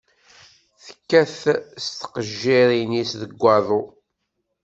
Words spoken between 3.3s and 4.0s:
waḍu.